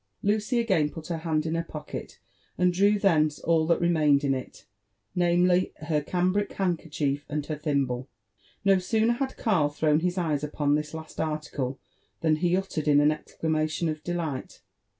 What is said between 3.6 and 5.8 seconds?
that re mained in it; namely,